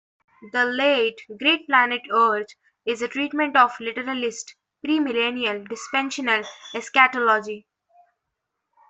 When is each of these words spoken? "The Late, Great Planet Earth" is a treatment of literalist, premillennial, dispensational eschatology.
"The 0.51 0.65
Late, 0.65 1.21
Great 1.37 1.67
Planet 1.67 2.01
Earth" 2.09 2.55
is 2.87 3.03
a 3.03 3.07
treatment 3.07 3.55
of 3.55 3.79
literalist, 3.79 4.55
premillennial, 4.83 5.69
dispensational 5.69 6.43
eschatology. 6.73 7.67